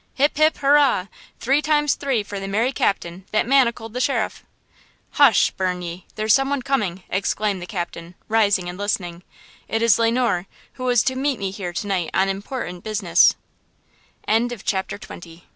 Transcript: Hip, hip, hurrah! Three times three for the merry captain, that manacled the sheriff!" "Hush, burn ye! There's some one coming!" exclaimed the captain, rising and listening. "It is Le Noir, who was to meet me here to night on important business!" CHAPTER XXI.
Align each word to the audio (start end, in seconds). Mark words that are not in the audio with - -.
Hip, 0.15 0.37
hip, 0.37 0.57
hurrah! 0.57 1.05
Three 1.39 1.61
times 1.61 1.93
three 1.93 2.23
for 2.23 2.39
the 2.39 2.47
merry 2.47 2.71
captain, 2.71 3.25
that 3.31 3.45
manacled 3.45 3.93
the 3.93 4.01
sheriff!" 4.01 4.43
"Hush, 5.11 5.51
burn 5.51 5.83
ye! 5.83 6.07
There's 6.15 6.33
some 6.33 6.49
one 6.49 6.63
coming!" 6.63 7.03
exclaimed 7.07 7.61
the 7.61 7.67
captain, 7.67 8.15
rising 8.27 8.67
and 8.67 8.79
listening. 8.79 9.21
"It 9.67 9.83
is 9.83 9.99
Le 9.99 10.09
Noir, 10.09 10.47
who 10.73 10.85
was 10.85 11.03
to 11.03 11.15
meet 11.15 11.37
me 11.37 11.51
here 11.51 11.71
to 11.73 11.85
night 11.85 12.09
on 12.15 12.29
important 12.29 12.83
business!" 12.83 13.35
CHAPTER 14.27 14.97
XXI. 14.97 15.43